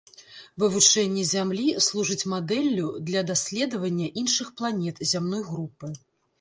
[0.61, 5.95] Вывучэнне зямлі служыць мадэллю для даследавання іншых планет зямной групы.